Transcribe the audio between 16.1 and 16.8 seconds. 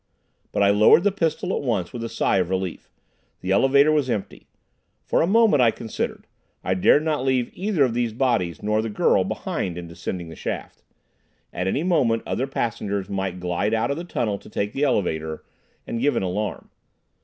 an alarm.